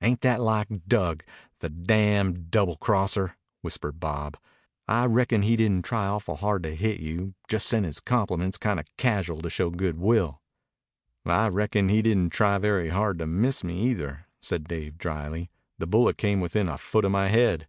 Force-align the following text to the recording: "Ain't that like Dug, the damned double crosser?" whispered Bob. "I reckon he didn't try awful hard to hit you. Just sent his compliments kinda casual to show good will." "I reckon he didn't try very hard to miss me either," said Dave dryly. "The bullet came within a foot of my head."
"Ain't 0.00 0.20
that 0.20 0.40
like 0.40 0.68
Dug, 0.86 1.24
the 1.58 1.68
damned 1.68 2.48
double 2.52 2.76
crosser?" 2.76 3.36
whispered 3.60 3.98
Bob. 3.98 4.36
"I 4.86 5.04
reckon 5.06 5.42
he 5.42 5.56
didn't 5.56 5.84
try 5.84 6.06
awful 6.06 6.36
hard 6.36 6.62
to 6.62 6.76
hit 6.76 7.00
you. 7.00 7.34
Just 7.48 7.66
sent 7.66 7.84
his 7.84 7.98
compliments 7.98 8.56
kinda 8.56 8.84
casual 8.96 9.42
to 9.42 9.50
show 9.50 9.70
good 9.70 9.98
will." 9.98 10.40
"I 11.26 11.48
reckon 11.48 11.88
he 11.88 12.02
didn't 12.02 12.30
try 12.32 12.56
very 12.58 12.90
hard 12.90 13.18
to 13.18 13.26
miss 13.26 13.64
me 13.64 13.80
either," 13.90 14.26
said 14.40 14.68
Dave 14.68 14.96
dryly. 14.96 15.50
"The 15.78 15.88
bullet 15.88 16.16
came 16.18 16.40
within 16.40 16.68
a 16.68 16.78
foot 16.78 17.04
of 17.04 17.10
my 17.10 17.26
head." 17.26 17.66